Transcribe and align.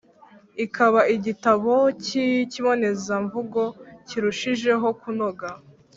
ikaba 0.65 1.01
igitabo 1.15 1.73
k’ikibonezamvugo 2.03 3.61
kirushijeho 4.07 4.87
kunoga. 5.01 5.47